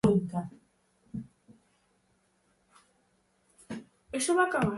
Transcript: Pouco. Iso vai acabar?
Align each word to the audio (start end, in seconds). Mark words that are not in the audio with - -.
Pouco. 0.05 0.39
Iso 4.19 4.33
vai 4.37 4.45
acabar? 4.47 4.69